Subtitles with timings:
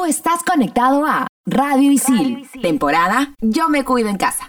[0.00, 4.46] Tú estás conectado a Radio Isil, temporada Yo me cuido en casa.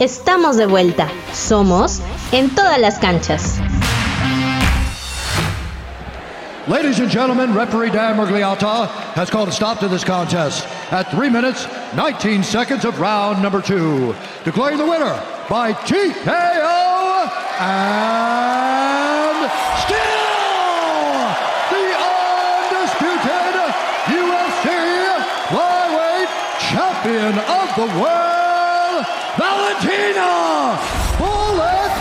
[0.00, 1.06] Estamos de vuelta.
[1.32, 2.00] Somos
[2.32, 3.60] en todas las canchas.
[6.66, 11.30] Ladies and gentlemen, referee Dan Mergliata has called a stop to this contest at 3
[11.30, 14.12] minutes, 19 seconds of round number two,
[14.44, 16.77] declaring the winner by TKO
[17.60, 19.50] and
[19.82, 21.18] still
[21.74, 23.54] the undisputed
[24.06, 24.66] UFC
[25.50, 26.30] flyweight
[26.70, 29.02] champion of the world.
[29.36, 30.78] Valentina
[31.18, 31.92] Bullet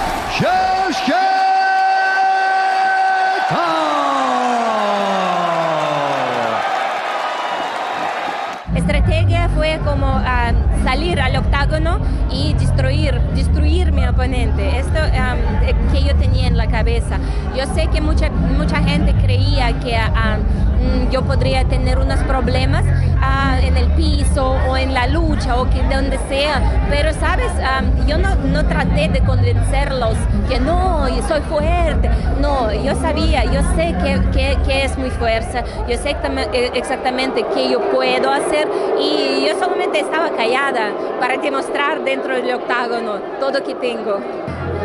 [8.76, 10.52] Estrategia fue como ah,
[10.84, 11.37] salir al
[11.68, 12.00] octágono
[12.32, 14.80] y destruir, destruir mi oponente.
[14.80, 17.20] Esto um, que yo tenía en la cabeza.
[17.56, 20.67] Yo sé que mucha, mucha gente creía que um,
[21.12, 25.82] yo podría tener unos problemas uh, en el piso o en la lucha o que
[25.84, 30.16] donde sea, pero sabes, um, yo no, no traté de convencerlos
[30.50, 32.10] que no, yo soy fuerte.
[32.42, 36.12] No, yo sabía, yo sé que, que, que es mi fuerza, yo sé
[36.54, 38.68] eh, exactamente qué yo puedo hacer
[39.00, 44.20] y yo solamente estaba callada para demostrar dentro del octágono todo que tengo.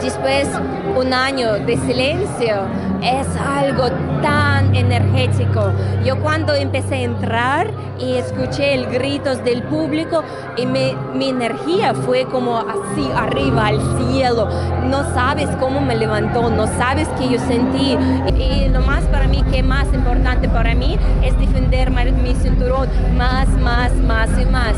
[0.00, 0.48] Después
[0.96, 2.66] un año de silencio
[3.02, 3.88] es algo
[4.22, 5.72] tan energético.
[6.04, 10.22] Yo cuando empecé a entrar y escuché el gritos del público
[10.56, 10.96] y mi,
[11.28, 14.48] energía fue como así arriba al cielo.
[14.84, 17.96] No sabes cómo me levantó, no sabes qué yo sentí.
[18.36, 23.48] Y lo más para mí, que más importante para mí, es defender mi cinturón más,
[23.48, 24.74] más, más y más.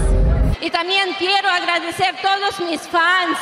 [0.60, 3.38] Y también quiero agradecer a todos mis fans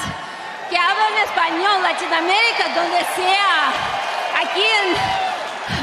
[0.71, 3.73] que hablan español, Latinoamérica, donde sea.
[4.41, 5.32] Aquí en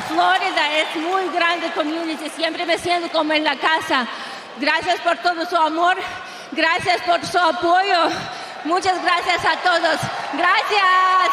[0.09, 4.07] Florida es muy grande community, siempre me siento como en la casa.
[4.57, 5.97] Gracias por todo su amor,
[6.51, 8.09] gracias por su apoyo.
[8.65, 9.99] Muchas gracias a todos.
[10.33, 11.29] Gracias.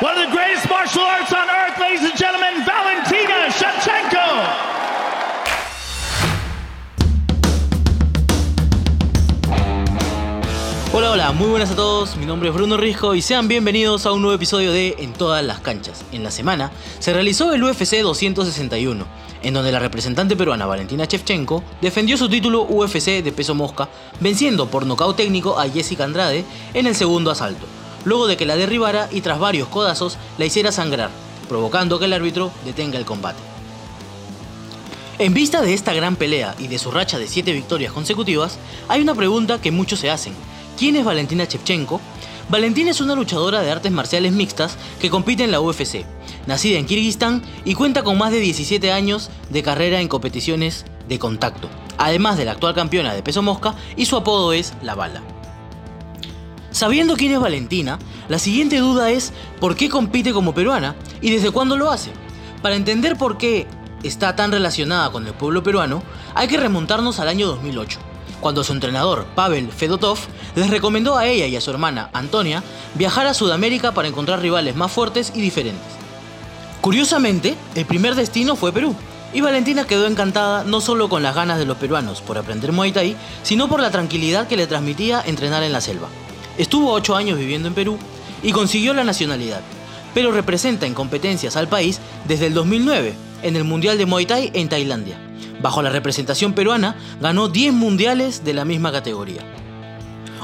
[0.00, 4.85] One of the greatest martial arts on earth, ladies and gentlemen, Valentina Shevchenko.
[10.98, 14.12] Hola, hola, muy buenas a todos, mi nombre es Bruno Risco y sean bienvenidos a
[14.12, 16.06] un nuevo episodio de En todas las canchas.
[16.10, 19.04] En la semana se realizó el UFC 261,
[19.42, 23.90] en donde la representante peruana Valentina Shevchenko defendió su título UFC de peso mosca,
[24.20, 27.66] venciendo por nocaut técnico a Jessica Andrade en el segundo asalto,
[28.06, 31.10] luego de que la derribara y tras varios codazos la hiciera sangrar,
[31.46, 33.42] provocando que el árbitro detenga el combate.
[35.18, 38.58] En vista de esta gran pelea y de su racha de 7 victorias consecutivas,
[38.88, 40.32] hay una pregunta que muchos se hacen.
[40.76, 42.02] ¿Quién es Valentina Shevchenko?
[42.50, 46.04] Valentina es una luchadora de artes marciales mixtas que compite en la UFC,
[46.46, 51.18] nacida en Kirguistán y cuenta con más de 17 años de carrera en competiciones de
[51.18, 55.22] contacto, además de la actual campeona de peso mosca y su apodo es La Bala.
[56.72, 57.98] Sabiendo quién es Valentina,
[58.28, 62.10] la siguiente duda es por qué compite como peruana y desde cuándo lo hace.
[62.60, 63.66] Para entender por qué
[64.02, 66.02] está tan relacionada con el pueblo peruano,
[66.34, 67.98] hay que remontarnos al año 2008
[68.40, 70.18] cuando su entrenador, Pavel Fedotov,
[70.54, 72.62] les recomendó a ella y a su hermana, Antonia,
[72.94, 75.82] viajar a Sudamérica para encontrar rivales más fuertes y diferentes.
[76.80, 78.94] Curiosamente, el primer destino fue Perú,
[79.32, 82.92] y Valentina quedó encantada no solo con las ganas de los peruanos por aprender Muay
[82.92, 86.08] Thai, sino por la tranquilidad que le transmitía entrenar en la selva.
[86.56, 87.98] Estuvo 8 años viviendo en Perú
[88.42, 89.60] y consiguió la nacionalidad,
[90.14, 94.50] pero representa en competencias al país desde el 2009 en el Mundial de Muay Thai
[94.54, 95.25] en Tailandia.
[95.60, 99.42] Bajo la representación peruana, ganó 10 mundiales de la misma categoría.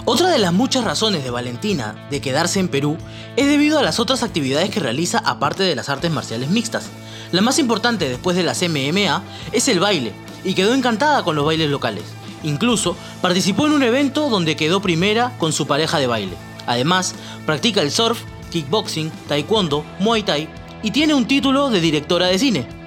[0.05, 2.97] Otra de las muchas razones de Valentina de quedarse en Perú
[3.37, 6.91] es debido a las otras actividades que realiza aparte de las artes marciales mixtas.
[7.31, 9.23] La más importante después de las MMA
[9.53, 10.13] es el baile,
[10.45, 12.05] y quedó encantada con los bailes locales.
[12.43, 16.35] Incluso participó en un evento donde quedó primera con su pareja de baile.
[16.67, 17.15] Además,
[17.47, 18.21] practica el surf,
[18.51, 20.49] kickboxing, taekwondo, muay thai
[20.83, 22.82] y tiene un título de directora de cine.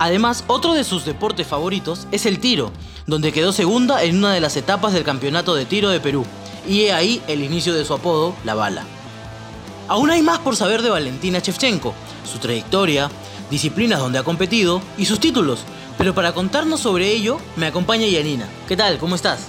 [0.00, 2.72] Además, otro de sus deportes favoritos es el tiro,
[3.06, 6.24] donde quedó segunda en una de las etapas del campeonato de tiro de Perú,
[6.66, 8.84] y he ahí el inicio de su apodo, La Bala.
[9.88, 11.92] Aún hay más por saber de Valentina Shevchenko,
[12.24, 13.10] su trayectoria,
[13.50, 15.64] disciplinas donde ha competido y sus títulos,
[15.98, 18.48] pero para contarnos sobre ello me acompaña Yanina.
[18.66, 18.96] ¿Qué tal?
[18.96, 19.48] ¿Cómo estás?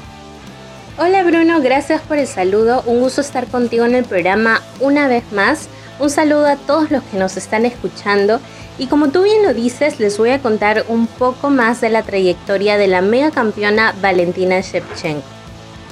[0.98, 5.24] Hola Bruno, gracias por el saludo, un gusto estar contigo en el programa una vez
[5.32, 5.70] más.
[5.98, 8.42] Un saludo a todos los que nos están escuchando
[8.82, 12.02] y como tú bien lo dices, les voy a contar un poco más de la
[12.02, 15.22] trayectoria de la mega campeona Valentina Shevchenko.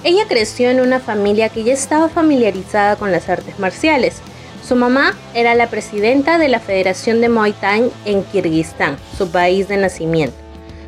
[0.03, 4.23] Ella creció en una familia que ya estaba familiarizada con las artes marciales.
[4.67, 9.67] Su mamá era la presidenta de la Federación de Muay Thai en Kirguistán, su país
[9.67, 10.35] de nacimiento,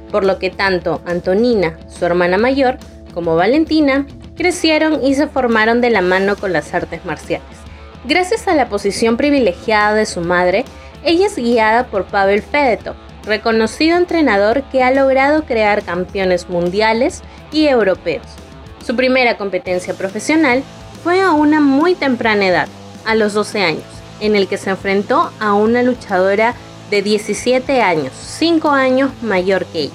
[0.10, 2.80] por lo que tanto Antonina, su hermana mayor,
[3.14, 7.46] como Valentina crecieron y se formaron de la mano con las artes marciales.
[8.06, 10.66] Gracias a la posición privilegiada de su madre,
[11.04, 12.96] ella es guiada por Pavel Fedotov,
[13.26, 17.22] reconocido entrenador que ha logrado crear campeones mundiales
[17.52, 18.26] y europeos.
[18.86, 20.64] Su primera competencia profesional
[21.04, 22.68] fue a una muy temprana edad,
[23.06, 23.84] a los 12 años,
[24.20, 26.56] en el que se enfrentó a una luchadora
[26.90, 29.94] de 17 años, 5 años mayor que ella.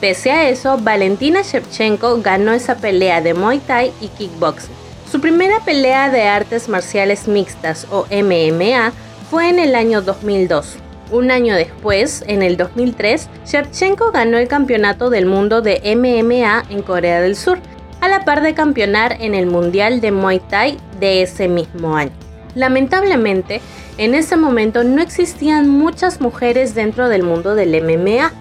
[0.00, 4.74] Pese a eso, Valentina Shevchenko ganó esa pelea de Muay Thai y kickboxing.
[5.10, 8.92] Su primera pelea de artes marciales mixtas o MMA
[9.30, 10.76] fue en el año 2002.
[11.10, 16.82] Un año después, en el 2003, Shevchenko ganó el campeonato del mundo de MMA en
[16.82, 17.58] Corea del Sur,
[18.00, 22.12] a la par de campeonar en el Mundial de Muay Thai de ese mismo año.
[22.54, 23.60] Lamentablemente,
[23.98, 28.32] en ese momento no existían muchas mujeres dentro del mundo del MMA,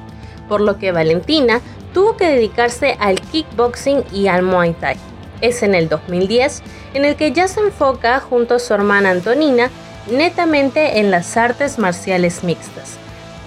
[0.47, 1.61] por lo que Valentina
[1.93, 4.97] tuvo que dedicarse al kickboxing y al Muay Thai.
[5.41, 6.61] Es en el 2010
[6.93, 9.69] en el que ya se enfoca junto a su hermana Antonina
[10.07, 12.97] netamente en las artes marciales mixtas,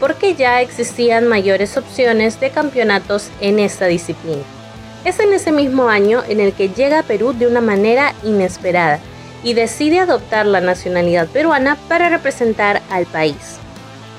[0.01, 4.43] porque ya existían mayores opciones de campeonatos en esta disciplina.
[5.05, 8.99] Es en ese mismo año en el que llega a Perú de una manera inesperada
[9.43, 13.59] y decide adoptar la nacionalidad peruana para representar al país.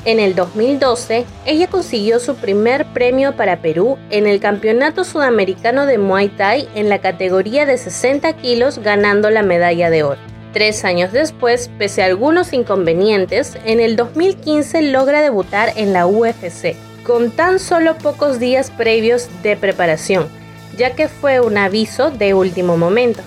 [0.06, 5.98] En el 2012, ella consiguió su primer premio para Perú en el Campeonato Sudamericano de
[5.98, 10.39] Muay Thai en la categoría de 60 kilos ganando la medalla de oro.
[10.54, 16.76] Tres años después, pese a algunos inconvenientes, en el 2015 logra debutar en la UFC,
[17.04, 20.28] con tan solo pocos días previos de preparación,
[20.76, 23.22] ya que fue un aviso de último momento.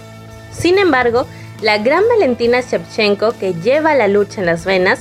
[0.51, 1.27] Sin embargo,
[1.61, 4.99] la gran Valentina Shevchenko, que lleva la lucha en las venas,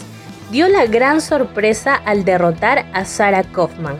[0.51, 3.97] dio la gran sorpresa al derrotar a Sarah Kaufman,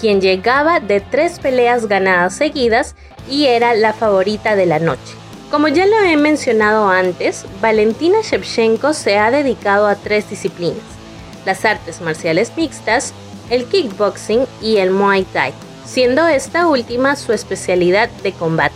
[0.00, 2.96] quien llegaba de tres peleas ganadas seguidas
[3.30, 5.21] y era la favorita de la noche.
[5.52, 10.80] Como ya lo he mencionado antes, Valentina Shevchenko se ha dedicado a tres disciplinas,
[11.44, 13.12] las artes marciales mixtas,
[13.50, 15.52] el kickboxing y el muay thai,
[15.84, 18.74] siendo esta última su especialidad de combate.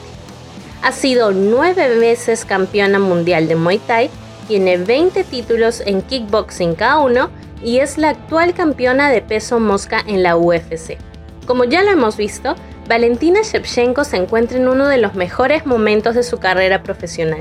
[0.83, 4.11] Ha sido nueve veces campeona mundial de muay thai,
[4.47, 7.31] tiene 20 títulos en kickboxing cada uno
[7.65, 10.99] y es la actual campeona de peso mosca en la UFC.
[11.47, 12.55] Como ya lo hemos visto,
[12.89, 17.41] Valentina Shevchenko se encuentra en uno de los mejores momentos de su carrera profesional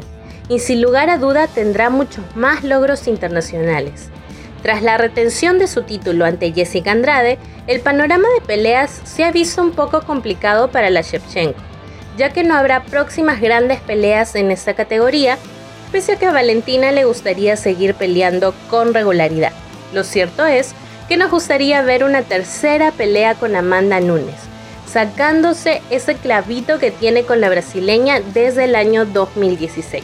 [0.49, 4.09] y sin lugar a duda tendrá muchos más logros internacionales.
[4.63, 7.37] Tras la retención de su título ante Jessica Andrade,
[7.67, 11.59] el panorama de peleas se ha visto un poco complicado para la Shevchenko,
[12.17, 15.37] ya que no habrá próximas grandes peleas en esta categoría,
[15.91, 19.51] pese a que a Valentina le gustaría seguir peleando con regularidad.
[19.93, 20.73] Lo cierto es
[21.07, 24.54] que nos gustaría ver una tercera pelea con Amanda Nunes,
[24.87, 30.03] sacándose ese clavito que tiene con la brasileña desde el año 2016.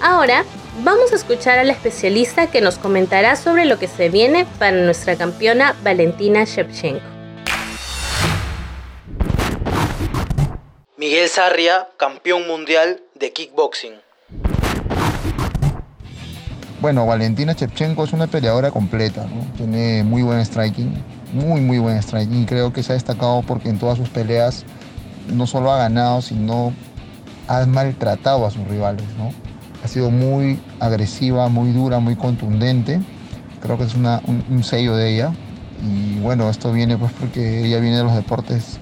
[0.00, 0.44] Ahora,
[0.82, 5.16] vamos a escuchar al especialista que nos comentará sobre lo que se viene para nuestra
[5.16, 7.14] campeona Valentina Shevchenko.
[10.96, 13.94] Miguel Sarria, campeón mundial de kickboxing.
[16.80, 19.26] Bueno, Valentina Shevchenko es una peleadora completa,
[19.56, 20.94] tiene muy buen striking,
[21.34, 24.64] muy muy buen striking y creo que se ha destacado porque en todas sus peleas
[25.32, 26.72] no solo ha ganado, sino
[27.48, 29.04] ha maltratado a sus rivales.
[29.18, 29.32] ¿no?
[29.82, 33.00] Ha sido muy agresiva, muy dura, muy contundente.
[33.60, 35.32] Creo que es un, sello de ella.
[35.82, 38.78] Y bueno, esto viene pues porque ella viene de los deportes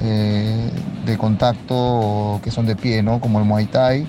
[0.00, 0.70] eh,
[1.06, 3.20] de contacto que son de pie, ¿no?
[3.20, 4.06] como el Muay Thai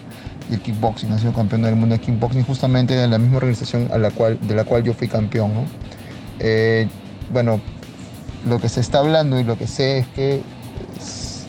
[0.50, 1.12] y el kickboxing.
[1.12, 4.40] Ha sido campeón del mundo de kickboxing justamente de la misma organización a la cual,
[4.42, 5.54] de la cual yo fui campeón.
[5.54, 5.66] ¿no?
[6.40, 6.88] Eh,
[7.32, 7.62] bueno,
[8.48, 10.42] lo que se está hablando y lo que sé es que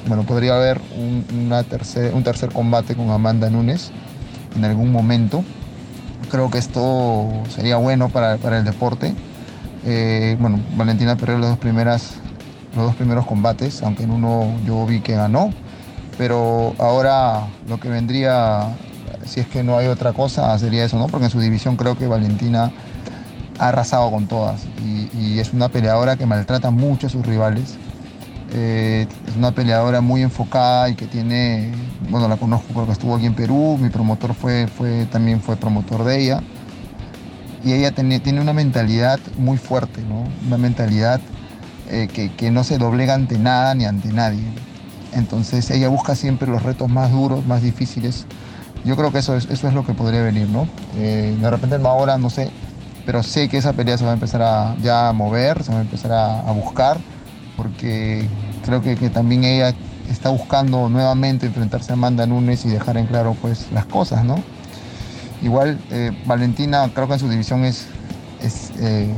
[0.07, 3.91] bueno, podría haber un, una tercer, un tercer combate con Amanda Nunes
[4.57, 5.45] en algún momento.
[6.31, 9.15] Creo que esto sería bueno para, el deporte.
[9.85, 12.15] Eh, bueno, Valentina perdió las dos primeras,
[12.75, 15.53] los dos primeros combates, aunque en uno yo vi que ganó.
[16.19, 18.75] Pero ahora lo que vendría,
[19.25, 21.07] si es que no hay otra cosa, sería eso, ¿no?
[21.07, 22.73] Porque en su división creo que Valentina
[23.59, 27.77] ha arrasado con todas y, es una peleadora que maltrata mucho a sus rivales.
[28.55, 31.73] Eh, es una peleadora muy enfocada y que tiene,
[32.11, 36.05] bueno, la conozco porque estuvo aquí en Perú, mi promotor fue, fue, también fue promotor
[36.05, 36.43] de ella.
[37.65, 40.25] Y ella tiene, tiene una mentalidad muy fuerte, ¿no?
[40.47, 41.21] una mentalidad
[41.91, 44.45] eh, que, que no se doblega ante nada ni ante nadie.
[45.15, 48.27] Entonces ella busca siempre los retos más duros, más difíciles
[48.85, 50.67] Yo creo que eso es, eso es lo que podría venir, ¿no?
[50.97, 52.51] Eh, de repente ahora no sé,
[53.05, 55.79] pero sé que esa pelea se va a empezar a ya a mover, se va
[55.79, 56.99] a empezar a, buscar,
[57.57, 58.29] porque
[58.65, 59.75] creo que, también ella
[60.11, 64.37] está buscando nuevamente enfrentarse a Amanda Nunes y dejar en claro pues las cosas, ¿no?
[65.43, 67.87] Igual eh, Valentina creo que en su división es,
[68.41, 69.13] es eh,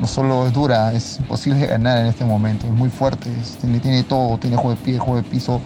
[0.00, 4.02] no solo es dura, es imposible ganar en este momento, es muy fuerte, tiene, tiene,
[4.04, 5.60] todo, tiene juego de pie, juego de piso,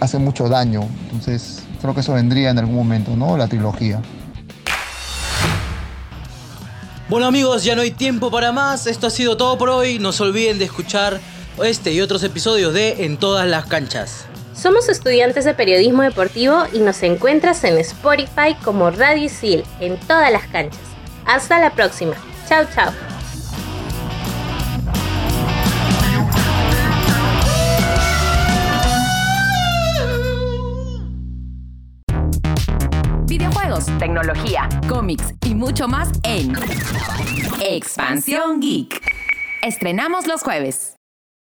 [0.00, 3.36] hace mucho daño, entonces creo que eso vendría en algún momento, ¿no?
[3.36, 4.00] La trilogía.
[7.14, 10.10] Bueno amigos, ya no hay tiempo para más, esto ha sido todo por hoy, no
[10.10, 11.20] se olviden de escuchar
[11.62, 14.26] este y otros episodios de En todas las canchas.
[14.52, 20.32] Somos estudiantes de periodismo deportivo y nos encuentras en Spotify como Radio Isil en todas
[20.32, 20.82] las canchas.
[21.24, 22.16] Hasta la próxima.
[22.48, 22.92] Chao, chao.
[33.98, 36.52] Tecnología, cómics y mucho más en
[37.60, 39.00] Expansión Geek.
[39.62, 40.93] Estrenamos los jueves.